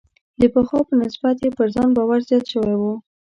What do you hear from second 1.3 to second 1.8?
یې پر